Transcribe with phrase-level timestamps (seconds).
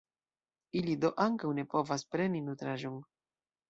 [0.81, 3.03] Ili do ankaŭ ne povas preni nutraĵon.